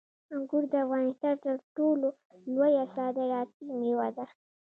[0.35, 2.07] انګور د افغانستان تر ټولو
[2.53, 4.25] لویه صادراتي میوه ده.